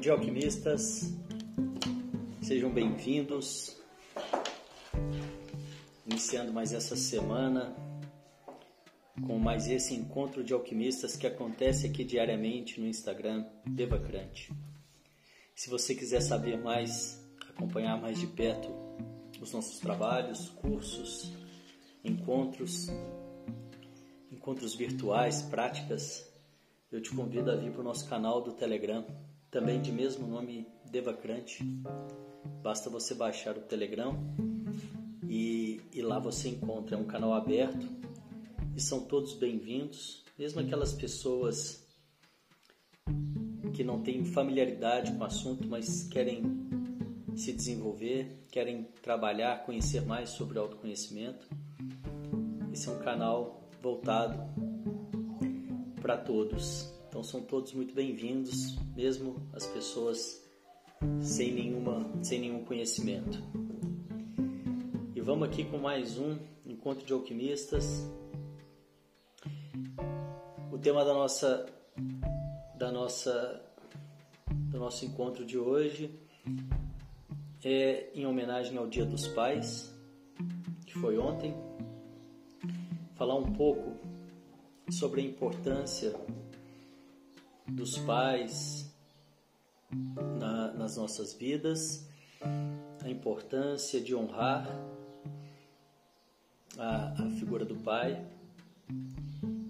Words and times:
dia, 0.00 0.12
alquimistas. 0.12 1.14
Sejam 2.40 2.72
bem-vindos. 2.72 3.76
Iniciando 6.06 6.54
mais 6.54 6.72
essa 6.72 6.96
semana 6.96 7.76
com 9.26 9.38
mais 9.38 9.68
esse 9.68 9.94
encontro 9.94 10.42
de 10.42 10.54
alquimistas 10.54 11.16
que 11.16 11.26
acontece 11.26 11.86
aqui 11.86 12.02
diariamente 12.02 12.80
no 12.80 12.86
Instagram 12.86 13.44
Devacrante. 13.66 14.50
Se 15.54 15.68
você 15.68 15.94
quiser 15.94 16.22
saber 16.22 16.56
mais, 16.56 17.22
acompanhar 17.50 18.00
mais 18.00 18.18
de 18.18 18.26
perto 18.26 18.70
os 19.38 19.52
nossos 19.52 19.78
trabalhos, 19.80 20.48
cursos, 20.48 21.34
encontros, 22.02 22.88
encontros 24.32 24.74
virtuais, 24.74 25.42
práticas, 25.42 26.26
eu 26.90 27.02
te 27.02 27.14
convido 27.14 27.50
a 27.50 27.56
vir 27.56 27.70
para 27.70 27.82
o 27.82 27.84
nosso 27.84 28.08
canal 28.08 28.40
do 28.40 28.54
Telegram, 28.54 29.04
também 29.50 29.80
de 29.80 29.90
mesmo 29.90 30.26
nome 30.26 30.66
Devacrante. 30.90 31.64
Basta 32.62 32.88
você 32.88 33.14
baixar 33.14 33.56
o 33.56 33.60
Telegram 33.60 34.16
e, 35.28 35.80
e 35.92 36.02
lá 36.02 36.18
você 36.18 36.48
encontra. 36.48 36.96
É 36.96 36.98
um 36.98 37.04
canal 37.04 37.34
aberto 37.34 37.86
e 38.76 38.80
são 38.80 39.00
todos 39.00 39.34
bem-vindos, 39.34 40.24
mesmo 40.38 40.60
aquelas 40.60 40.92
pessoas 40.92 41.84
que 43.74 43.82
não 43.82 44.02
têm 44.02 44.24
familiaridade 44.24 45.12
com 45.12 45.18
o 45.18 45.24
assunto, 45.24 45.66
mas 45.66 46.04
querem 46.04 46.42
se 47.34 47.52
desenvolver, 47.52 48.46
querem 48.50 48.84
trabalhar, 49.02 49.64
conhecer 49.64 50.02
mais 50.02 50.30
sobre 50.30 50.58
autoconhecimento. 50.58 51.48
Esse 52.72 52.88
é 52.88 52.92
um 52.92 52.98
canal 52.98 53.68
voltado 53.82 54.38
para 56.00 56.16
todos. 56.16 56.99
Então 57.10 57.24
são 57.24 57.42
todos 57.42 57.72
muito 57.72 57.92
bem-vindos, 57.92 58.78
mesmo 58.94 59.34
as 59.52 59.66
pessoas 59.66 60.48
sem 61.20 61.52
nenhuma, 61.52 62.08
sem 62.22 62.38
nenhum 62.38 62.64
conhecimento. 62.64 63.36
E 65.12 65.20
vamos 65.20 65.48
aqui 65.48 65.64
com 65.64 65.76
mais 65.76 66.16
um 66.18 66.38
encontro 66.64 67.04
de 67.04 67.12
alquimistas. 67.12 68.08
O 70.70 70.78
tema 70.78 71.04
da 71.04 71.12
nossa 71.12 71.66
da 72.76 72.92
nossa 72.92 73.60
do 74.70 74.78
nosso 74.78 75.04
encontro 75.04 75.44
de 75.44 75.58
hoje 75.58 76.16
é 77.64 78.08
em 78.14 78.24
homenagem 78.24 78.78
ao 78.78 78.86
Dia 78.86 79.04
dos 79.04 79.26
Pais, 79.26 79.92
que 80.86 80.96
foi 81.00 81.18
ontem. 81.18 81.56
Falar 83.16 83.34
um 83.34 83.52
pouco 83.52 83.98
sobre 84.88 85.22
a 85.22 85.24
importância 85.24 86.14
dos 87.72 87.98
pais 87.98 88.90
na, 90.38 90.72
nas 90.72 90.96
nossas 90.96 91.34
vidas, 91.34 92.08
a 93.02 93.08
importância 93.08 94.00
de 94.00 94.14
honrar 94.14 94.68
a, 96.78 97.22
a 97.22 97.30
figura 97.38 97.64
do 97.64 97.76
pai 97.76 98.24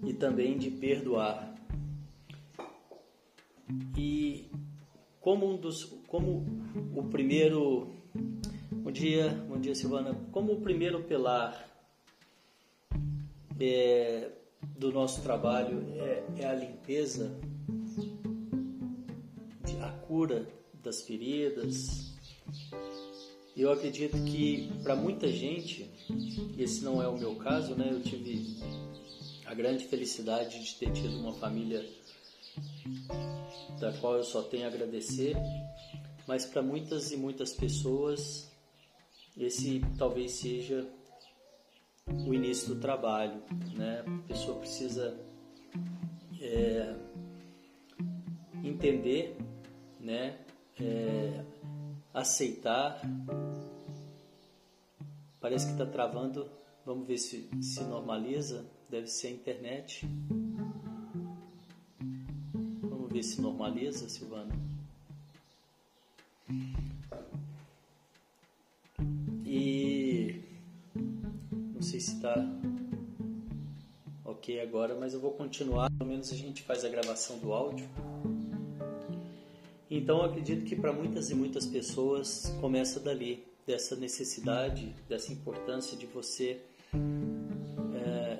e 0.05 0.13
também 0.13 0.57
de 0.57 0.69
perdoar. 0.71 1.53
E 3.97 4.49
como 5.19 5.47
um 5.49 5.57
dos, 5.57 5.85
como 6.07 6.45
o 6.95 7.03
primeiro, 7.03 7.87
bom 8.71 8.91
dia, 8.91 9.29
bom 9.47 9.59
dia 9.59 9.75
Silvana, 9.75 10.15
como 10.31 10.53
o 10.53 10.61
primeiro 10.61 11.03
pilar 11.03 11.69
é, 13.59 14.31
do 14.77 14.91
nosso 14.91 15.21
trabalho 15.21 15.85
é, 15.95 16.23
é 16.39 16.45
a 16.47 16.53
limpeza, 16.53 17.31
cura 20.11 20.45
das 20.83 21.03
feridas. 21.03 22.13
Eu 23.55 23.71
acredito 23.71 24.21
que 24.25 24.69
para 24.83 24.93
muita 24.93 25.29
gente, 25.29 25.89
esse 26.57 26.83
não 26.83 27.01
é 27.01 27.07
o 27.07 27.17
meu 27.17 27.37
caso, 27.37 27.75
né? 27.75 27.87
Eu 27.89 28.01
tive 28.01 28.57
a 29.45 29.53
grande 29.53 29.85
felicidade 29.85 30.61
de 30.61 30.75
ter 30.75 30.91
tido 30.91 31.17
uma 31.17 31.31
família 31.35 31.89
da 33.79 33.93
qual 33.99 34.17
eu 34.17 34.25
só 34.25 34.41
tenho 34.41 34.65
a 34.65 34.67
agradecer, 34.67 35.33
mas 36.27 36.45
para 36.45 36.61
muitas 36.61 37.13
e 37.13 37.15
muitas 37.15 37.53
pessoas 37.53 38.51
esse 39.37 39.79
talvez 39.97 40.33
seja 40.33 40.85
o 42.27 42.33
início 42.33 42.75
do 42.75 42.81
trabalho, 42.81 43.41
né? 43.77 44.03
A 44.05 44.27
pessoa 44.27 44.59
precisa 44.59 45.17
é, 46.41 46.95
entender, 48.61 49.37
né? 50.01 50.37
É, 50.79 51.43
aceitar. 52.13 53.01
Parece 55.39 55.67
que 55.67 55.71
está 55.73 55.85
travando. 55.85 56.49
Vamos 56.85 57.07
ver 57.07 57.17
se 57.17 57.49
se 57.61 57.83
normaliza. 57.83 58.65
Deve 58.89 59.07
ser 59.07 59.27
a 59.27 59.31
internet. 59.31 60.07
Vamos 62.81 63.11
ver 63.11 63.23
se 63.23 63.41
normaliza, 63.41 64.09
Silvana. 64.09 64.53
E 69.45 70.41
não 71.73 71.81
sei 71.81 71.99
se 71.99 72.15
está 72.15 72.35
ok 74.25 74.59
agora, 74.61 74.95
mas 74.95 75.13
eu 75.13 75.19
vou 75.19 75.31
continuar. 75.31 75.89
Pelo 75.91 76.09
menos 76.09 76.31
a 76.31 76.35
gente 76.35 76.63
faz 76.63 76.83
a 76.83 76.89
gravação 76.89 77.37
do 77.39 77.53
áudio. 77.53 77.87
Então 79.93 80.21
acredito 80.21 80.63
que 80.63 80.73
para 80.73 80.93
muitas 80.93 81.29
e 81.31 81.35
muitas 81.35 81.65
pessoas 81.67 82.55
começa 82.61 82.97
dali, 82.97 83.45
dessa 83.67 83.93
necessidade, 83.93 84.95
dessa 85.09 85.33
importância 85.33 85.97
de 85.97 86.05
você 86.05 86.61
é, 87.93 88.37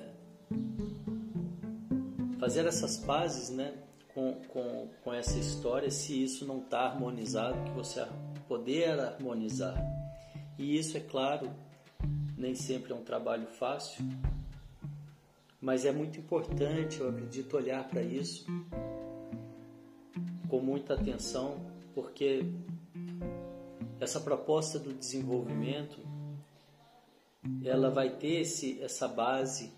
fazer 2.40 2.64
essas 2.64 2.96
pazes, 2.96 3.50
né? 3.50 3.74
Com, 4.14 4.32
com, 4.48 4.88
com 5.04 5.12
essa 5.12 5.38
história, 5.38 5.90
se 5.90 6.22
isso 6.22 6.46
não 6.46 6.60
está 6.60 6.86
harmonizado, 6.86 7.62
que 7.64 7.70
você 7.72 8.06
poder 8.48 8.98
harmonizar. 8.98 9.76
E 10.58 10.78
isso, 10.78 10.96
é 10.96 11.00
claro, 11.00 11.50
nem 12.36 12.54
sempre 12.54 12.92
é 12.92 12.96
um 12.96 13.04
trabalho 13.04 13.46
fácil, 13.46 14.02
mas 15.60 15.84
é 15.84 15.92
muito 15.92 16.18
importante, 16.18 16.98
eu 17.00 17.10
acredito, 17.10 17.56
olhar 17.56 17.86
para 17.88 18.02
isso 18.02 18.46
com 20.52 20.60
muita 20.60 20.92
atenção, 20.92 21.64
porque 21.94 22.44
essa 23.98 24.20
proposta 24.20 24.78
do 24.78 24.92
desenvolvimento 24.92 25.98
ela 27.64 27.88
vai 27.88 28.10
ter 28.18 28.42
esse, 28.42 28.78
essa 28.82 29.08
base 29.08 29.72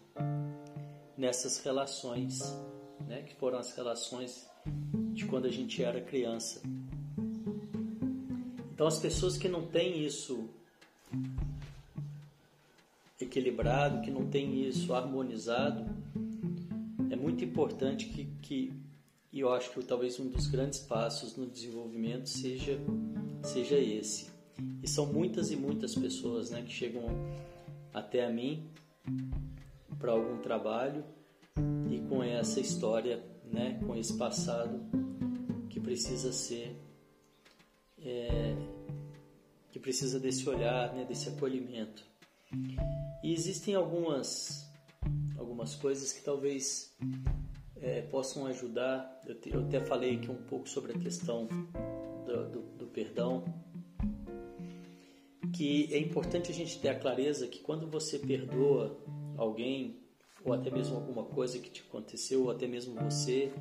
nessas 1.16 1.58
relações, 1.60 2.40
né, 3.06 3.22
que 3.22 3.36
foram 3.36 3.56
as 3.60 3.72
relações 3.76 4.50
de 5.12 5.24
quando 5.26 5.46
a 5.46 5.48
gente 5.48 5.80
era 5.80 6.00
criança. 6.00 6.60
Então, 8.72 8.88
as 8.88 8.98
pessoas 8.98 9.36
que 9.36 9.48
não 9.48 9.64
têm 9.64 10.04
isso 10.04 10.50
equilibrado, 13.20 14.00
que 14.00 14.10
não 14.10 14.26
têm 14.28 14.66
isso 14.66 14.92
harmonizado, 14.92 15.86
é 17.12 17.14
muito 17.14 17.44
importante 17.44 18.06
que, 18.06 18.24
que 18.42 18.83
e 19.34 19.40
eu 19.40 19.52
acho 19.52 19.72
que 19.72 19.82
talvez 19.82 20.20
um 20.20 20.28
dos 20.28 20.46
grandes 20.46 20.78
passos 20.78 21.36
no 21.36 21.44
desenvolvimento 21.44 22.28
seja, 22.28 22.78
seja 23.42 23.76
esse. 23.76 24.30
E 24.80 24.86
são 24.86 25.12
muitas 25.12 25.50
e 25.50 25.56
muitas 25.56 25.92
pessoas 25.92 26.50
né, 26.50 26.62
que 26.62 26.70
chegam 26.70 27.02
até 27.92 28.24
a 28.24 28.30
mim 28.30 28.70
para 29.98 30.12
algum 30.12 30.40
trabalho 30.40 31.04
e 31.90 31.98
com 32.08 32.22
essa 32.22 32.60
história, 32.60 33.24
né, 33.44 33.80
com 33.84 33.96
esse 33.96 34.16
passado 34.16 34.80
que 35.68 35.80
precisa 35.80 36.32
ser, 36.32 36.80
é, 37.98 38.54
que 39.72 39.80
precisa 39.80 40.20
desse 40.20 40.48
olhar, 40.48 40.94
né, 40.94 41.04
desse 41.04 41.28
acolhimento. 41.28 42.04
E 43.20 43.32
existem 43.32 43.74
algumas, 43.74 44.64
algumas 45.36 45.74
coisas 45.74 46.12
que 46.12 46.22
talvez 46.22 46.94
é, 47.84 48.00
possam 48.00 48.46
ajudar. 48.46 49.20
Eu, 49.26 49.38
te, 49.38 49.52
eu, 49.52 49.60
até 49.60 49.80
falei 49.80 50.16
aqui 50.16 50.30
um 50.30 50.42
pouco 50.44 50.68
sobre 50.68 50.92
a 50.92 50.98
questão 50.98 51.46
do, 52.26 52.50
do, 52.50 52.62
do 52.78 52.86
perdão, 52.86 53.44
que 55.52 55.92
é 55.92 55.98
importante 55.98 56.50
a 56.50 56.54
gente 56.54 56.80
ter 56.80 56.88
a 56.88 56.98
clareza 56.98 57.46
que 57.46 57.60
quando 57.60 57.86
você 57.86 58.18
perdoa 58.18 58.98
alguém, 59.36 60.02
ou 60.42 60.52
até 60.54 60.70
mesmo 60.70 60.96
alguma 60.96 61.24
coisa 61.24 61.58
que 61.58 61.70
te 61.70 61.82
aconteceu, 61.82 62.44
ou 62.44 62.50
até 62.50 62.66
mesmo 62.66 62.94
você, 62.94 63.52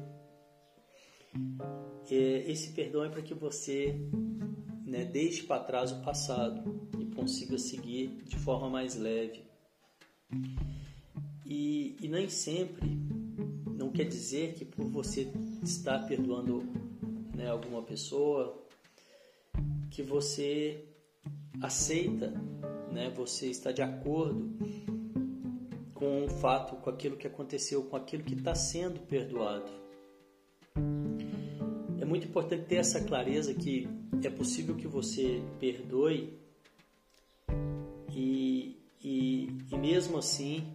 é, 2.09 2.15
esse 2.49 2.71
perdão 2.71 3.03
é 3.03 3.09
para 3.09 3.21
que 3.21 3.33
você 3.33 3.93
né, 4.85 5.03
deixe 5.03 5.43
para 5.43 5.63
trás 5.63 5.91
o 5.91 6.01
passado 6.01 6.89
e 6.97 7.05
consiga 7.13 7.57
seguir 7.57 8.23
de 8.23 8.37
forma 8.37 8.69
mais 8.69 8.95
leve. 8.95 9.43
E, 11.45 11.97
e 12.01 12.07
nem 12.07 12.29
sempre 12.29 13.12
quer 13.93 14.05
dizer 14.05 14.53
que 14.55 14.65
por 14.65 14.85
você 14.85 15.31
estar 15.61 15.99
perdoando 16.07 16.63
né, 17.35 17.47
alguma 17.47 17.83
pessoa 17.83 18.59
que 19.91 20.01
você 20.01 20.83
aceita, 21.61 22.31
né, 22.91 23.11
você 23.15 23.47
está 23.47 23.71
de 23.71 23.83
acordo 23.83 24.51
com 25.93 26.25
o 26.25 26.29
fato, 26.29 26.75
com 26.77 26.89
aquilo 26.89 27.15
que 27.15 27.27
aconteceu, 27.27 27.83
com 27.83 27.95
aquilo 27.95 28.23
que 28.23 28.33
está 28.33 28.55
sendo 28.55 28.99
perdoado. 29.01 29.71
É 32.01 32.05
muito 32.05 32.27
importante 32.27 32.65
ter 32.65 32.75
essa 32.75 33.01
clareza 33.01 33.53
que 33.53 33.87
é 34.23 34.29
possível 34.29 34.75
que 34.75 34.87
você 34.87 35.43
perdoe 35.59 36.33
e, 38.11 38.77
e, 39.03 39.49
e 39.71 39.77
mesmo 39.77 40.17
assim 40.17 40.72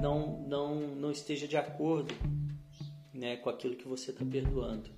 não, 0.00 0.40
não, 0.48 0.74
não 0.96 1.10
esteja 1.10 1.46
de 1.46 1.56
acordo 1.56 2.14
né, 3.12 3.36
com 3.36 3.50
aquilo 3.50 3.76
que 3.76 3.86
você 3.86 4.10
está 4.10 4.24
perdoando. 4.24 4.90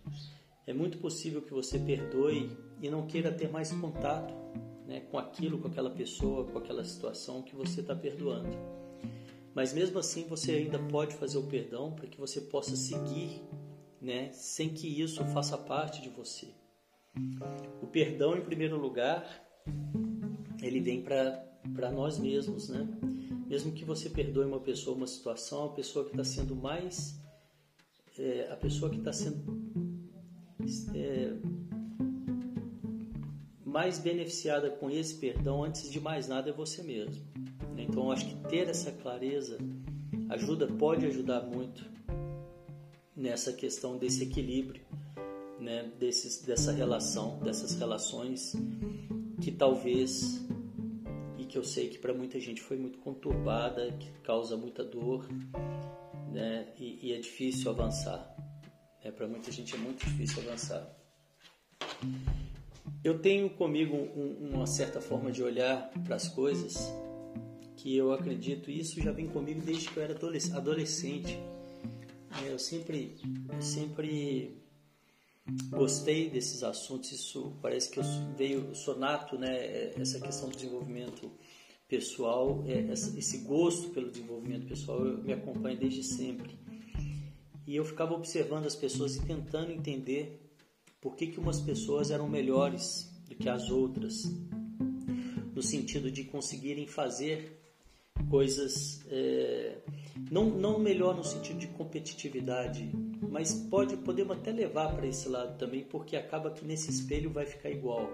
É 0.67 0.73
muito 0.73 0.99
possível 0.99 1.43
que 1.43 1.53
você 1.53 1.79
perdoe 1.79 2.51
e 2.81 2.89
não 2.89 3.07
queira 3.07 3.31
ter 3.31 3.51
mais 3.51 3.71
contato 3.73 4.33
né, 4.87 5.01
com 5.01 5.19
aquilo, 5.19 5.59
com 5.59 5.69
aquela 5.69 5.91
pessoa, 5.91 6.45
com 6.45 6.59
aquela 6.59 6.85
situação 6.85 7.43
que 7.43 7.55
você 7.55 7.81
está 7.81 7.95
perdoando. 7.95 8.57
Mas 9.55 9.73
mesmo 9.73 9.99
assim 9.99 10.25
você 10.25 10.53
ainda 10.53 10.79
pode 10.79 11.15
fazer 11.15 11.39
o 11.39 11.47
perdão 11.47 11.93
para 11.93 12.07
que 12.07 12.19
você 12.19 12.41
possa 12.41 12.77
seguir, 12.77 13.43
né, 14.01 14.33
sem 14.33 14.71
que 14.71 14.89
isso 15.01 15.25
faça 15.27 15.57
parte 15.57 16.03
de 16.03 16.09
você. 16.09 16.49
O 17.81 17.87
perdão, 17.87 18.37
em 18.37 18.43
primeiro 18.43 18.77
lugar, 18.77 19.25
ele 20.61 20.81
vem 20.81 21.03
para 21.03 21.91
nós 21.93 22.19
mesmos, 22.19 22.69
né? 22.69 22.89
Mesmo 23.47 23.73
que 23.73 23.85
você 23.85 24.09
perdoe 24.09 24.47
uma 24.47 24.61
pessoa, 24.61 24.97
uma 24.97 25.07
situação, 25.07 25.67
a 25.67 25.69
pessoa 25.71 26.05
que 26.05 26.13
está 26.13 26.25
sendo 26.25 26.57
mais, 26.57 27.21
é, 28.19 28.49
a 28.51 28.57
pessoa 28.57 28.91
que 28.91 28.99
está 28.99 29.13
sendo 29.13 29.45
é, 30.95 31.37
mais 33.65 33.99
beneficiada 33.99 34.71
com 34.71 34.91
esse 34.91 35.17
perdão, 35.17 35.65
antes 35.65 35.91
de 35.91 36.01
mais 36.01 36.27
nada, 36.29 36.51
é 36.51 36.53
você 36.53 36.83
mesmo. 36.83 37.23
Então, 37.77 38.11
acho 38.11 38.27
que 38.27 38.37
ter 38.49 38.69
essa 38.69 38.91
clareza 38.93 39.59
ajuda, 40.31 40.67
pode 40.67 41.05
ajudar 41.07 41.43
muito 41.43 41.85
nessa 43.17 43.53
questão 43.53 43.99
desse 43.99 44.23
equilíbrio, 44.23 44.83
né, 45.61 45.91
desses, 45.99 46.43
dessa 46.43 46.73
relação, 46.73 47.39
dessas 47.41 47.75
relações 47.75 48.55
que 49.41 49.53
talvez 49.53 50.44
que 51.55 51.59
eu 51.59 51.63
sei 51.63 51.89
que 51.89 51.99
para 51.99 52.13
muita 52.13 52.41
gente 52.41 52.61
foi 52.61 52.77
muito 52.77 52.99
conturbada, 52.99 53.93
que 53.93 54.11
causa 54.25 54.57
muita 54.57 54.83
dor, 54.83 55.25
né, 56.33 56.67
e, 56.77 56.99
e 57.01 57.13
é 57.13 57.19
difícil 57.21 57.71
avançar. 57.71 58.37
Né, 59.05 59.13
para 59.13 59.29
muita 59.29 59.53
gente 59.53 59.73
é 59.73 59.79
muito 59.79 60.05
difícil 60.05 60.43
avançar. 60.43 60.85
Eu 63.05 63.21
tenho 63.21 63.49
comigo 63.51 63.95
um, 63.95 64.51
uma 64.53 64.67
certa 64.67 65.01
forma 65.01 65.31
de 65.31 65.45
olhar 65.45 65.93
para 66.03 66.17
as 66.17 66.27
coisas 66.27 66.93
que 67.77 67.97
eu 67.97 68.11
acredito, 68.11 68.69
isso 68.69 69.01
já 69.01 69.13
vem 69.13 69.29
comigo 69.29 69.61
desde 69.61 69.89
que 69.89 69.97
eu 69.97 70.03
era 70.03 70.17
adolescente. 70.57 71.39
É, 72.43 72.53
eu 72.53 72.59
sempre, 72.59 73.15
sempre 73.61 74.61
gostei 75.71 76.31
desses 76.31 76.63
assuntos, 76.63 77.13
isso 77.13 77.53
parece 77.61 77.91
que 77.91 77.99
eu 77.99 78.05
veio 78.37 78.75
sonato, 78.75 79.39
né, 79.39 79.93
essa 80.01 80.19
questão 80.19 80.49
do 80.49 80.57
desenvolvimento 80.57 81.31
pessoal, 81.87 82.65
é, 82.67 82.93
esse 82.93 83.39
gosto 83.39 83.91
pelo 83.91 84.11
desenvolvimento 84.11 84.67
pessoal 84.67 85.01
me 85.01 85.33
acompanha 85.33 85.77
desde 85.77 86.03
sempre. 86.03 86.59
E 87.67 87.77
eu 87.77 87.85
ficava 87.85 88.15
observando 88.15 88.67
as 88.67 88.75
pessoas 88.75 89.17
e 89.17 89.25
tentando 89.25 89.71
entender 89.71 90.41
por 91.01 91.15
que, 91.15 91.27
que 91.27 91.39
umas 91.39 91.61
pessoas 91.61 92.11
eram 92.11 92.29
melhores 92.29 93.11
do 93.29 93.35
que 93.35 93.49
as 93.49 93.71
outras, 93.71 94.25
no 95.55 95.63
sentido 95.63 96.11
de 96.11 96.25
conseguirem 96.25 96.87
fazer 96.87 97.61
coisas 98.31 99.05
é, 99.09 99.79
não, 100.31 100.51
não 100.51 100.79
melhor 100.79 101.17
no 101.17 101.25
sentido 101.25 101.59
de 101.59 101.67
competitividade, 101.69 102.91
mas 103.31 103.55
pode 103.55 103.97
podemos 103.99 104.37
até 104.37 104.53
levar 104.53 104.95
para 104.95 105.07
esse 105.07 105.29
lado 105.29 105.59
também, 105.59 105.85
porque 105.85 106.17
acaba 106.17 106.51
que 106.51 106.65
nesse 106.65 106.91
espelho 106.91 107.31
vai 107.31 107.47
ficar 107.47 107.71
igual. 107.71 108.11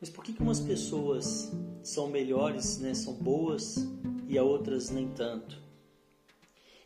Mas 0.00 0.10
por 0.10 0.24
que, 0.24 0.32
que 0.32 0.42
umas 0.42 0.60
pessoas 0.60 1.50
são 1.82 2.08
melhores, 2.08 2.78
né, 2.78 2.94
são 2.94 3.14
boas 3.14 3.76
e 4.28 4.36
a 4.36 4.42
outras 4.42 4.90
nem 4.90 5.08
tanto? 5.08 5.60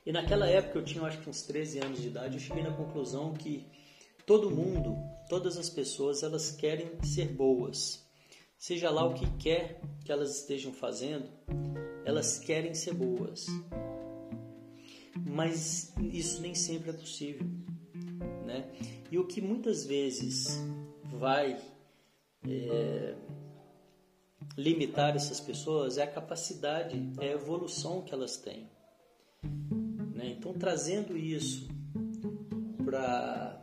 E 0.06 0.12
naquela 0.12 0.46
época 0.46 0.78
eu 0.78 0.84
tinha 0.84 1.04
acho 1.04 1.20
que 1.20 1.28
uns 1.28 1.42
13 1.42 1.80
anos 1.80 2.00
de 2.00 2.08
idade, 2.08 2.36
eu 2.36 2.40
cheguei 2.40 2.62
na 2.62 2.72
conclusão 2.72 3.34
que 3.34 3.66
todo 4.24 4.50
mundo, 4.50 4.96
todas 5.28 5.58
as 5.58 5.68
pessoas, 5.68 6.22
elas 6.22 6.50
querem 6.52 7.02
ser 7.02 7.28
boas. 7.28 8.08
Seja 8.56 8.90
lá 8.90 9.04
o 9.04 9.14
que 9.14 9.26
quer 9.38 9.80
que 10.04 10.12
elas 10.12 10.36
estejam 10.36 10.72
fazendo, 10.72 11.28
elas 12.04 12.38
querem 12.38 12.74
ser 12.74 12.94
boas. 12.94 13.46
Mas 15.26 15.92
isso 16.12 16.40
nem 16.40 16.54
sempre 16.54 16.90
é 16.90 16.92
possível, 16.92 17.46
né? 18.46 18.70
E 19.10 19.18
o 19.18 19.26
que 19.26 19.40
muitas 19.40 19.84
vezes 19.84 20.60
vai 21.04 21.60
é, 22.46 23.14
limitar 24.56 25.14
essas 25.16 25.40
pessoas 25.40 25.98
é 25.98 26.02
a 26.02 26.06
capacidade, 26.06 26.96
é 27.20 27.28
a 27.28 27.32
evolução 27.32 28.02
que 28.02 28.14
elas 28.14 28.36
têm. 28.36 28.68
Né? 30.14 30.36
Então, 30.38 30.52
trazendo 30.52 31.16
isso 31.16 31.68
para 32.84 33.62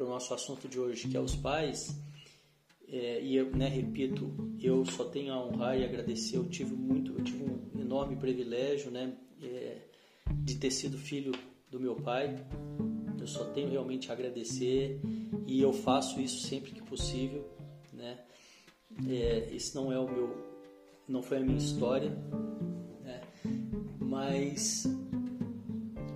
o 0.00 0.04
nosso 0.04 0.32
assunto 0.34 0.68
de 0.68 0.78
hoje, 0.78 1.08
que 1.08 1.16
é 1.16 1.20
os 1.20 1.34
pais, 1.34 2.00
é, 2.88 3.20
e 3.22 3.36
eu 3.36 3.50
né, 3.50 3.68
repito, 3.68 4.32
eu 4.60 4.84
só 4.84 5.04
tenho 5.04 5.32
a 5.32 5.44
honrar 5.44 5.78
e 5.78 5.84
agradecer. 5.84 6.36
Eu 6.36 6.48
tive 6.48 6.74
muito, 6.74 7.12
eu 7.18 7.24
tive 7.24 7.44
um 7.44 7.80
enorme 7.80 8.16
privilégio, 8.16 8.90
né, 8.90 9.16
é, 9.42 9.78
de 10.44 10.56
ter 10.56 10.70
sido 10.70 10.98
filho 10.98 11.32
do 11.70 11.80
meu 11.80 11.96
pai. 11.96 12.36
Eu 13.18 13.26
só 13.26 13.44
tenho 13.46 13.70
realmente 13.70 14.10
a 14.10 14.12
agradecer 14.12 15.00
e 15.46 15.60
eu 15.60 15.72
faço 15.72 16.20
isso 16.20 16.46
sempre 16.46 16.72
que 16.72 16.82
possível, 16.82 17.48
né. 17.92 18.20
É, 19.08 19.48
esse 19.52 19.74
não 19.74 19.90
é 19.90 19.98
o 19.98 20.06
meu, 20.06 20.36
não 21.08 21.22
foi 21.22 21.38
a 21.38 21.40
minha 21.40 21.58
história, 21.58 22.10
né, 23.02 23.22
mas 23.98 24.84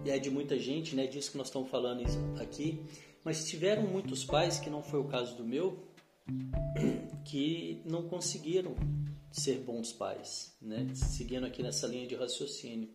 é 0.06 0.18
de 0.18 0.30
muita 0.30 0.56
gente, 0.56 0.94
né, 0.94 1.06
disso 1.06 1.32
que 1.32 1.38
nós 1.38 1.48
estamos 1.48 1.68
falando 1.70 2.04
aqui. 2.40 2.80
Mas 3.24 3.48
tiveram 3.48 3.82
muitos 3.82 4.24
pais 4.24 4.60
que 4.60 4.70
não 4.70 4.82
foi 4.82 5.00
o 5.00 5.04
caso 5.04 5.36
do 5.36 5.44
meu 5.44 5.88
que 7.24 7.82
não 7.84 8.08
conseguiram 8.08 8.74
ser 9.30 9.58
bons 9.58 9.92
pais, 9.92 10.56
né? 10.60 10.90
seguindo 10.94 11.44
aqui 11.44 11.62
nessa 11.62 11.86
linha 11.86 12.06
de 12.06 12.14
raciocínio. 12.14 12.88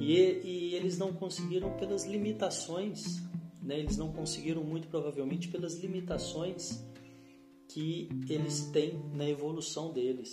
E, 0.00 0.14
e 0.42 0.74
eles 0.74 0.98
não 0.98 1.12
conseguiram 1.12 1.76
pelas 1.76 2.04
limitações, 2.04 3.22
né? 3.62 3.78
eles 3.78 3.96
não 3.96 4.12
conseguiram 4.12 4.64
muito 4.64 4.88
provavelmente 4.88 5.48
pelas 5.48 5.74
limitações 5.74 6.84
que 7.68 8.08
eles 8.28 8.62
têm 8.72 8.98
na 9.14 9.28
evolução 9.28 9.92
deles. 9.92 10.32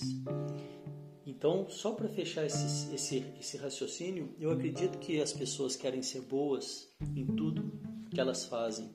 Então, 1.26 1.70
só 1.70 1.92
para 1.92 2.08
fechar 2.08 2.46
esse, 2.46 2.96
esse, 2.96 3.26
esse 3.40 3.58
raciocínio, 3.58 4.34
eu 4.40 4.50
acredito 4.50 4.98
que 4.98 5.22
as 5.22 5.34
pessoas 5.34 5.76
querem 5.76 6.02
ser 6.02 6.22
boas 6.22 6.88
em 7.16 7.26
tudo 7.26 7.72
que 8.10 8.20
elas 8.20 8.46
fazem 8.46 8.90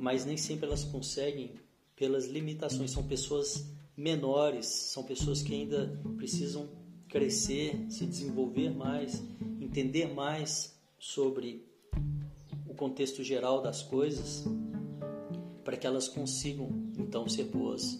mas 0.00 0.24
nem 0.24 0.36
sempre 0.36 0.66
elas 0.66 0.82
conseguem 0.82 1.52
pelas 1.94 2.26
limitações. 2.26 2.90
São 2.90 3.02
pessoas 3.02 3.70
menores, 3.96 4.66
são 4.66 5.04
pessoas 5.04 5.42
que 5.42 5.54
ainda 5.54 6.02
precisam 6.16 6.68
crescer, 7.10 7.86
se 7.90 8.06
desenvolver 8.06 8.70
mais, 8.70 9.22
entender 9.60 10.14
mais 10.14 10.78
sobre 10.98 11.66
o 12.68 12.74
contexto 12.74 13.22
geral 13.22 13.60
das 13.60 13.82
coisas, 13.82 14.44
para 15.64 15.76
que 15.76 15.86
elas 15.86 16.08
consigam 16.08 16.70
então 16.96 17.28
ser 17.28 17.44
boas. 17.44 17.98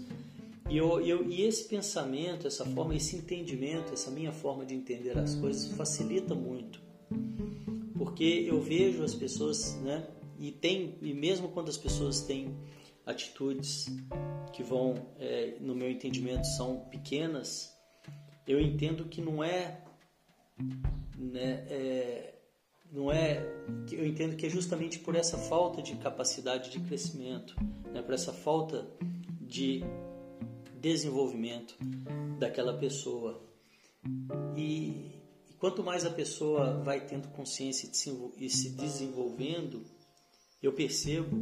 E, 0.71 0.77
eu, 0.77 1.01
eu, 1.01 1.29
e 1.29 1.43
esse 1.43 1.65
pensamento, 1.65 2.47
essa 2.47 2.65
forma, 2.65 2.95
esse 2.95 3.17
entendimento, 3.17 3.93
essa 3.93 4.11
minha 4.11 4.31
forma 4.31 4.65
de 4.65 4.75
entender 4.75 5.19
as 5.19 5.35
coisas 5.35 5.73
facilita 5.77 6.35
muito, 6.35 6.81
porque 7.99 8.45
eu 8.47 8.61
vejo 8.61 9.03
as 9.03 9.15
pessoas, 9.15 9.75
né? 9.83 10.07
E, 10.39 10.53
tem, 10.53 10.95
e 11.03 11.13
mesmo 11.13 11.49
quando 11.49 11.69
as 11.69 11.77
pessoas 11.77 12.21
têm 12.21 12.57
atitudes 13.05 13.87
que 14.53 14.63
vão, 14.63 14.95
é, 15.19 15.57
no 15.61 15.75
meu 15.75 15.91
entendimento, 15.91 16.47
são 16.47 16.81
pequenas, 16.91 17.77
eu 18.47 18.61
entendo 18.61 19.05
que 19.05 19.21
não 19.21 19.43
é, 19.43 19.83
né, 21.17 21.65
é, 21.69 22.35
não 22.93 23.11
é, 23.11 23.47
eu 23.93 24.07
entendo 24.07 24.37
que 24.37 24.47
é 24.47 24.49
justamente 24.49 24.99
por 24.99 25.15
essa 25.15 25.39
falta 25.39 25.81
de 25.81 25.97
capacidade 25.97 26.71
de 26.71 26.81
crescimento, 26.81 27.55
né, 27.93 28.03
por 28.03 28.15
essa 28.15 28.33
falta 28.33 28.89
de 29.41 29.83
desenvolvimento 30.81 31.77
daquela 32.39 32.77
pessoa. 32.77 33.43
E, 34.57 35.23
e 35.49 35.55
quanto 35.59 35.85
mais 35.85 36.05
a 36.05 36.11
pessoa 36.11 36.83
vai 36.83 37.07
tendo 37.07 37.29
consciência 37.29 37.91
e 38.39 38.49
se 38.49 38.71
desenvolvendo, 38.71 39.85
eu 40.63 40.73
percebo 40.73 41.37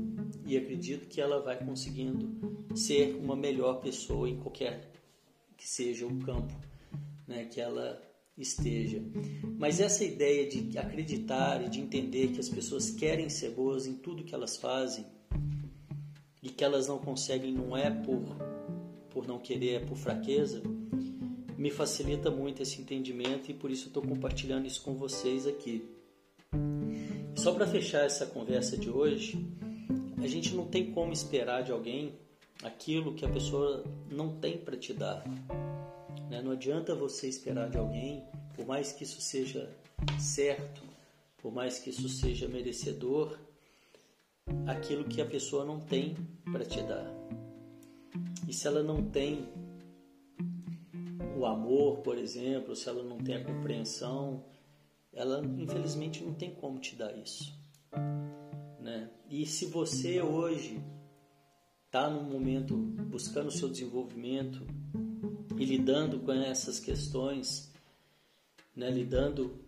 e 0.45 0.57
acredito 0.57 1.09
que 1.09 1.21
ela 1.21 1.41
vai 1.41 1.65
conseguindo 1.65 2.67
ser 2.77 3.17
uma 3.17 3.35
melhor 3.35 3.81
pessoa 3.81 4.29
em 4.29 4.39
qualquer 4.39 4.93
que 5.57 5.69
seja 5.69 6.07
o 6.07 6.19
campo 6.21 6.68
né, 7.29 7.45
que 7.45 7.61
ela 7.61 8.03
esteja. 8.37 9.03
Mas 9.59 9.81
essa 9.81 10.05
ideia 10.05 10.49
de 10.49 10.79
acreditar 10.79 11.63
e 11.65 11.69
de 11.69 11.81
entender 11.81 12.29
que 12.29 12.41
as 12.41 12.49
pessoas 12.49 12.91
querem 12.91 13.29
ser 13.29 13.51
boas 13.51 13.87
em 13.87 13.95
tudo 13.95 14.25
que 14.25 14.35
elas 14.35 14.57
fazem 14.57 15.05
e 16.43 16.49
que 16.49 16.65
elas 16.65 16.89
não 16.89 16.99
conseguem 16.99 17.53
não 17.53 17.77
é 17.77 17.91
por 17.91 18.37
por 19.11 19.27
não 19.27 19.39
querer, 19.39 19.75
é 19.75 19.81
por 19.81 19.97
fraqueza, 19.97 20.63
me 21.57 21.71
facilita 21.71 22.31
muito 22.31 22.63
esse 22.63 22.81
entendimento 22.81 23.51
e 23.51 23.55
por 23.55 23.69
isso 23.69 23.89
estou 23.89 24.03
compartilhando 24.03 24.67
isso 24.67 24.81
com 24.83 24.95
vocês 24.95 25.45
aqui. 25.45 25.85
Só 27.35 27.53
para 27.53 27.67
fechar 27.67 28.05
essa 28.05 28.27
conversa 28.27 28.77
de 28.77 28.89
hoje, 28.89 29.45
a 30.23 30.27
gente 30.29 30.55
não 30.55 30.67
tem 30.67 30.93
como 30.93 31.13
esperar 31.13 31.63
de 31.63 31.73
alguém 31.73 32.13
aquilo 32.63 33.15
que 33.15 33.25
a 33.25 33.29
pessoa 33.29 33.83
não 34.09 34.39
tem 34.39 34.59
para 34.59 34.77
te 34.77 34.93
dar. 34.93 35.25
Né? 36.29 36.43
Não 36.43 36.53
adianta 36.53 36.95
você 36.95 37.29
esperar 37.29 37.71
de 37.71 37.79
alguém, 37.79 38.25
por 38.55 38.67
mais 38.67 38.93
que 38.93 39.05
isso 39.05 39.21
seja 39.21 39.71
certo, 40.19 40.83
por 41.39 41.53
mais 41.53 41.79
que 41.79 41.91
isso 41.91 42.09
seja 42.09 42.49
merecedor, 42.49 43.39
aquilo 44.67 45.05
que 45.05 45.21
a 45.21 45.27
pessoa 45.27 45.65
não 45.65 45.81
tem 45.81 46.17
para 46.53 46.65
te 46.65 46.83
dar. 46.83 47.07
E 48.47 48.53
se 48.53 48.67
ela 48.67 48.83
não 48.83 49.03
tem 49.03 49.49
o 51.37 51.47
amor, 51.47 51.99
por 51.99 52.19
exemplo, 52.19 52.75
se 52.75 52.89
ela 52.89 53.03
não 53.03 53.19
tem 53.19 53.37
a 53.37 53.45
compreensão, 53.45 54.45
ela 55.13 55.41
infelizmente 55.59 56.23
não 56.23 56.35
tem 56.35 56.55
como 56.55 56.79
te 56.79 56.97
dar 56.97 57.17
isso. 57.17 57.57
Né? 58.81 59.11
E 59.29 59.47
se 59.47 59.67
você 59.67 60.21
hoje 60.23 60.83
está 61.87 62.09
num 62.09 62.25
momento 62.25 62.77
buscando 62.77 63.49
o 63.49 63.53
seu 63.53 63.69
desenvolvimento 63.69 64.67
e 65.57 65.65
lidando 65.65 66.19
com 66.21 66.33
essas 66.33 66.79
questões, 66.81 67.73
né? 68.75 68.91
lidando 68.91 69.59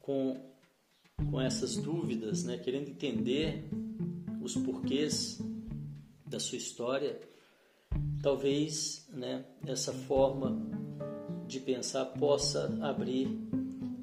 com, 0.00 0.36
com 1.30 1.40
essas 1.40 1.76
dúvidas, 1.76 2.44
né? 2.44 2.58
querendo 2.58 2.88
entender 2.88 3.68
os 4.40 4.54
porquês 4.54 5.40
da 6.26 6.38
sua 6.38 6.58
história, 6.58 7.20
talvez 8.22 9.06
né, 9.12 9.44
essa 9.66 9.92
forma 9.92 10.58
de 11.46 11.60
pensar 11.60 12.04
possa 12.06 12.78
abrir 12.82 13.28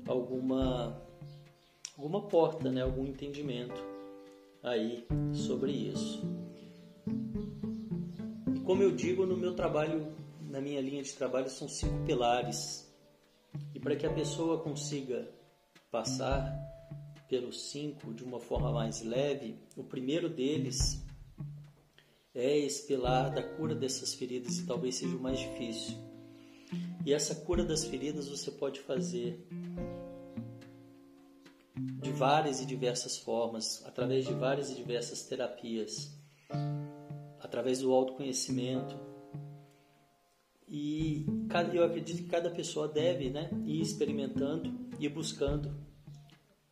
alguma 0.08 1.02
alguma 1.98 2.22
porta, 2.22 2.70
né, 2.70 2.82
algum 2.82 3.06
entendimento 3.06 3.82
aí 4.62 5.06
sobre 5.34 5.72
isso. 5.72 6.22
E 8.54 8.60
como 8.62 8.84
eu 8.84 8.92
digo 8.92 9.26
no 9.26 9.38
meu 9.38 9.54
trabalho, 9.54 10.08
na 10.56 10.62
minha 10.62 10.80
linha 10.80 11.04
de 11.04 11.12
trabalho 11.12 11.50
são 11.50 11.68
cinco 11.68 12.06
pilares. 12.06 12.90
E 13.74 13.80
para 13.80 13.94
que 13.94 14.06
a 14.06 14.14
pessoa 14.14 14.62
consiga 14.62 15.30
passar 15.92 16.50
pelos 17.28 17.72
cinco 17.72 18.14
de 18.14 18.24
uma 18.24 18.40
forma 18.40 18.72
mais 18.72 19.02
leve, 19.02 19.60
o 19.76 19.84
primeiro 19.84 20.30
deles 20.30 21.04
é 22.34 22.58
esse 22.58 22.88
pilar 22.88 23.34
da 23.34 23.44
cura 23.44 23.76
dessas 23.76 24.14
feridas 24.14 24.58
e 24.58 24.66
talvez 24.66 24.96
seja 24.96 25.18
o 25.18 25.20
mais 25.20 25.40
difícil. 25.40 25.98
E 27.06 27.14
essa 27.14 27.36
cura 27.36 27.66
das 27.66 27.84
feridas 27.84 28.30
você 28.30 28.50
pode 28.50 28.80
fazer 28.80 29.46
de 32.02 32.14
várias 32.14 32.62
e 32.62 32.66
diversas 32.66 33.18
formas, 33.18 33.84
através 33.86 34.26
de 34.26 34.34
várias 34.34 34.70
e 34.70 34.76
diversas 34.76 35.24
terapias, 35.24 36.18
através 37.42 37.80
do 37.82 37.92
autoconhecimento. 37.94 39.05
E 40.68 41.26
eu 41.74 41.84
acredito 41.84 42.24
que 42.24 42.30
cada 42.30 42.50
pessoa 42.50 42.88
deve 42.88 43.30
né, 43.30 43.50
ir 43.66 43.82
experimentando 43.82 44.74
e 45.00 45.08
buscando 45.08 45.76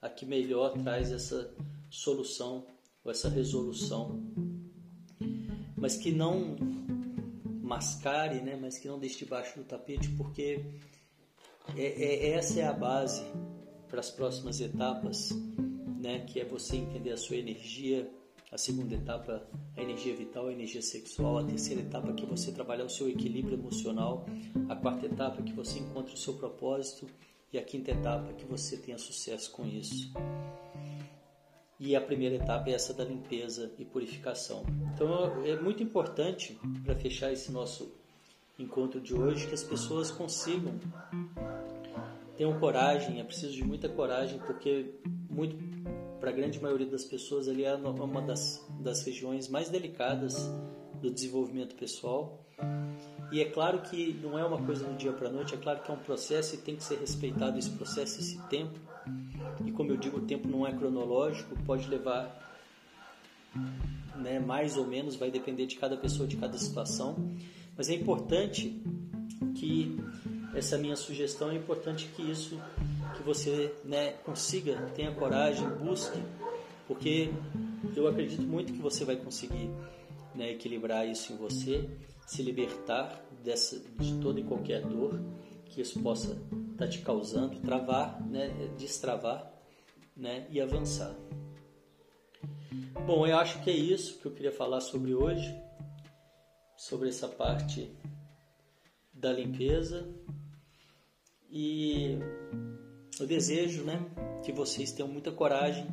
a 0.01 0.09
que 0.09 0.25
melhor 0.25 0.73
traz 0.73 1.11
essa 1.11 1.53
solução 1.89 2.65
ou 3.03 3.11
essa 3.11 3.29
resolução 3.29 4.19
mas 5.83 5.97
que 5.97 6.13
não 6.13 6.55
mascare, 7.61 8.39
né? 8.39 8.55
mas 8.55 8.77
que 8.77 8.87
não 8.87 8.97
deixe 8.97 9.17
debaixo 9.19 9.59
do 9.59 9.65
tapete, 9.65 10.07
porque 10.11 10.65
é, 11.75 11.83
é, 11.83 12.29
essa 12.29 12.61
é 12.61 12.65
a 12.65 12.71
base 12.71 13.21
para 13.89 13.99
as 13.99 14.09
próximas 14.09 14.61
etapas, 14.61 15.31
né? 15.99 16.19
que 16.19 16.39
é 16.39 16.45
você 16.45 16.77
entender 16.77 17.11
a 17.11 17.17
sua 17.17 17.35
energia, 17.35 18.09
a 18.53 18.57
segunda 18.57 18.93
etapa, 18.93 19.43
a 19.75 19.81
energia 19.81 20.15
vital, 20.15 20.47
a 20.47 20.53
energia 20.53 20.81
sexual, 20.81 21.39
a 21.39 21.43
terceira 21.43 21.81
etapa 21.81 22.13
que 22.13 22.23
é 22.23 22.27
você 22.27 22.51
trabalhar 22.51 22.85
o 22.85 22.89
seu 22.89 23.09
equilíbrio 23.09 23.57
emocional, 23.57 24.27
a 24.69 24.75
quarta 24.75 25.07
etapa 25.07 25.41
que 25.41 25.51
você 25.51 25.79
encontra 25.79 26.13
o 26.13 26.17
seu 26.17 26.35
propósito 26.35 27.07
e 27.51 27.57
a 27.57 27.63
quinta 27.63 27.89
etapa 27.89 28.31
que 28.33 28.45
você 28.45 28.77
tenha 28.77 28.97
sucesso 28.99 29.51
com 29.51 29.65
isso. 29.65 30.13
E 31.79 31.95
a 31.95 32.01
primeira 32.01 32.35
etapa 32.35 32.69
é 32.69 32.73
essa 32.73 32.93
da 32.93 33.03
limpeza 33.03 33.71
e 33.79 33.85
purificação. 33.85 34.63
Então 34.93 35.43
é 35.43 35.59
muito 35.59 35.81
importante 35.81 36.57
para 36.85 36.95
fechar 36.95 37.33
esse 37.33 37.51
nosso 37.51 37.91
encontro 38.59 39.01
de 39.01 39.15
hoje 39.15 39.47
que 39.47 39.53
as 39.55 39.63
pessoas 39.63 40.11
consigam 40.11 40.79
tenham 42.37 42.59
coragem, 42.59 43.19
é 43.19 43.23
preciso 43.23 43.53
de 43.53 43.63
muita 43.63 43.89
coragem 43.89 44.39
porque 44.39 44.93
muito 45.29 45.55
para 46.23 46.31
a 46.31 46.33
grande 46.33 46.57
maioria 46.61 46.87
das 46.87 47.03
pessoas 47.03 47.49
ali 47.49 47.65
é 47.65 47.75
uma 47.75 48.21
das, 48.21 48.65
das 48.79 49.05
regiões 49.05 49.49
mais 49.49 49.67
delicadas 49.67 50.49
do 51.01 51.11
desenvolvimento 51.11 51.75
pessoal. 51.75 52.41
E 53.29 53.41
é 53.41 53.45
claro 53.51 53.81
que 53.81 54.13
não 54.23 54.39
é 54.39 54.45
uma 54.45 54.65
coisa 54.65 54.85
do 54.85 54.95
dia 54.95 55.11
para 55.11 55.27
a 55.27 55.31
noite, 55.33 55.53
é 55.53 55.57
claro 55.57 55.83
que 55.83 55.91
é 55.91 55.93
um 55.93 55.97
processo 55.97 56.55
e 56.55 56.59
tem 56.59 56.77
que 56.77 56.83
ser 56.85 56.97
respeitado 56.97 57.59
esse 57.59 57.71
processo, 57.71 58.21
esse 58.21 58.41
tempo. 58.43 58.79
E 59.65 59.71
como 59.73 59.91
eu 59.91 59.97
digo, 59.97 60.19
o 60.19 60.21
tempo 60.21 60.47
não 60.47 60.65
é 60.65 60.71
cronológico, 60.71 61.61
pode 61.65 61.89
levar 61.89 62.55
né, 64.15 64.39
mais 64.39 64.77
ou 64.77 64.87
menos, 64.87 65.17
vai 65.17 65.29
depender 65.29 65.65
de 65.65 65.75
cada 65.75 65.97
pessoa, 65.97 66.25
de 66.25 66.37
cada 66.37 66.57
situação. 66.57 67.17
Mas 67.75 67.89
é 67.89 67.95
importante 67.95 68.81
que 69.55 69.99
essa 70.55 70.77
minha 70.77 70.95
sugestão 70.95 71.51
é 71.51 71.55
importante 71.55 72.07
que 72.15 72.21
isso 72.21 72.57
que 73.13 73.23
você 73.23 73.73
né, 73.83 74.13
consiga, 74.25 74.75
tenha 74.95 75.13
coragem, 75.13 75.67
busque, 75.69 76.21
porque 76.87 77.31
eu 77.95 78.07
acredito 78.07 78.43
muito 78.43 78.73
que 78.73 78.79
você 78.79 79.05
vai 79.05 79.15
conseguir 79.15 79.69
né, 80.35 80.51
equilibrar 80.51 81.07
isso 81.07 81.33
em 81.33 81.37
você, 81.37 81.89
se 82.25 82.41
libertar 82.41 83.23
dessa, 83.43 83.79
de 83.99 84.19
toda 84.19 84.39
e 84.39 84.43
qualquer 84.43 84.81
dor 84.81 85.19
que 85.65 85.81
isso 85.81 85.99
possa 86.01 86.31
estar 86.31 86.85
tá 86.85 86.87
te 86.87 86.99
causando, 86.99 87.59
travar, 87.59 88.21
né, 88.27 88.49
destravar 88.77 89.51
né, 90.15 90.47
e 90.49 90.61
avançar. 90.61 91.15
Bom, 93.05 93.27
eu 93.27 93.37
acho 93.37 93.61
que 93.63 93.69
é 93.69 93.75
isso 93.75 94.19
que 94.19 94.25
eu 94.25 94.31
queria 94.31 94.51
falar 94.51 94.79
sobre 94.79 95.13
hoje, 95.13 95.53
sobre 96.77 97.09
essa 97.09 97.27
parte 97.27 97.91
da 99.13 99.31
limpeza 99.31 100.07
e 101.49 102.17
eu 103.21 103.27
desejo, 103.27 103.83
né, 103.83 103.99
que 104.43 104.51
vocês 104.51 104.91
tenham 104.91 105.11
muita 105.11 105.31
coragem 105.31 105.85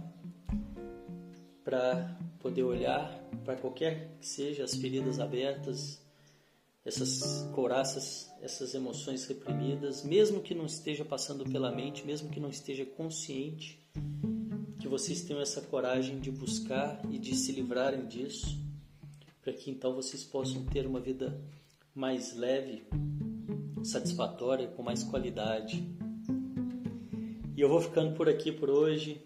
para 1.62 2.16
poder 2.40 2.62
olhar 2.62 3.20
para 3.44 3.56
qualquer 3.56 4.16
que 4.20 4.26
seja 4.26 4.64
as 4.64 4.74
feridas 4.74 5.20
abertas, 5.20 6.00
essas 6.84 7.48
couraças, 7.52 8.30
essas 8.40 8.74
emoções 8.74 9.26
reprimidas, 9.26 10.02
mesmo 10.02 10.40
que 10.40 10.54
não 10.54 10.64
esteja 10.64 11.04
passando 11.04 11.44
pela 11.44 11.70
mente, 11.70 12.06
mesmo 12.06 12.30
que 12.30 12.40
não 12.40 12.48
esteja 12.48 12.86
consciente, 12.86 13.78
que 14.78 14.88
vocês 14.88 15.22
tenham 15.22 15.42
essa 15.42 15.60
coragem 15.60 16.18
de 16.18 16.30
buscar 16.30 17.00
e 17.10 17.18
de 17.18 17.36
se 17.36 17.52
livrarem 17.52 18.06
disso, 18.06 18.58
para 19.42 19.52
que 19.52 19.70
então 19.70 19.94
vocês 19.94 20.24
possam 20.24 20.64
ter 20.64 20.86
uma 20.86 21.00
vida 21.00 21.38
mais 21.94 22.34
leve, 22.34 22.84
satisfatória, 23.82 24.68
com 24.68 24.82
mais 24.82 25.02
qualidade. 25.02 25.84
E 27.60 27.62
eu 27.62 27.68
vou 27.68 27.78
ficando 27.78 28.16
por 28.16 28.26
aqui 28.26 28.50
por 28.50 28.70
hoje. 28.70 29.22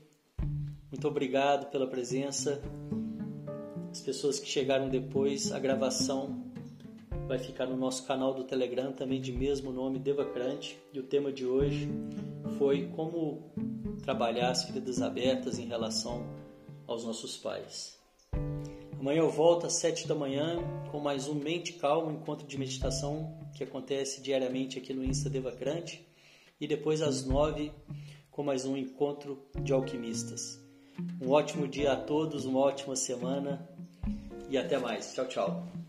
Muito 0.91 1.07
obrigado 1.07 1.71
pela 1.71 1.87
presença. 1.87 2.61
As 3.93 4.01
pessoas 4.01 4.41
que 4.41 4.49
chegaram 4.49 4.89
depois, 4.89 5.53
a 5.53 5.61
gravação 5.61 6.45
vai 7.29 7.39
ficar 7.39 7.65
no 7.67 7.77
nosso 7.77 8.05
canal 8.05 8.35
do 8.35 8.43
Telegram, 8.43 8.93
também 8.93 9.21
de 9.21 9.31
mesmo 9.31 9.71
nome, 9.71 10.01
Devacrante. 10.01 10.77
E 10.93 10.99
o 10.99 11.05
tema 11.05 11.31
de 11.31 11.47
hoje 11.47 11.89
foi 12.59 12.89
como 12.89 13.53
trabalhar 14.03 14.51
as 14.51 14.65
feridas 14.65 15.01
abertas 15.01 15.57
em 15.61 15.67
relação 15.67 16.27
aos 16.89 17.05
nossos 17.05 17.37
pais. 17.37 18.01
Amanhã 18.99 19.21
eu 19.21 19.31
volto 19.31 19.67
às 19.67 19.75
sete 19.75 20.09
da 20.09 20.15
manhã 20.17 20.59
com 20.91 20.99
mais 20.99 21.29
um 21.29 21.35
Mente 21.37 21.75
Calma, 21.75 22.11
um 22.11 22.17
encontro 22.17 22.45
de 22.45 22.59
meditação 22.59 23.39
que 23.55 23.63
acontece 23.63 24.21
diariamente 24.21 24.77
aqui 24.77 24.93
no 24.93 25.05
Insta 25.05 25.31
Devacrante. 25.31 26.05
E 26.61 26.67
depois 26.67 27.01
às 27.01 27.25
nove 27.25 27.71
com 28.35 28.43
mais 28.43 28.67
um 28.67 28.77
encontro 28.77 29.47
de 29.63 29.73
alquimistas. 29.73 30.61
Um 31.23 31.31
ótimo 31.31 31.69
dia 31.69 31.93
a 31.93 31.97
todos, 31.97 32.45
uma 32.45 32.59
ótima 32.59 32.97
semana 32.97 33.65
e 34.51 34.59
até 34.59 34.77
mais. 34.77 35.15
Tchau, 35.15 35.29
tchau. 35.29 35.84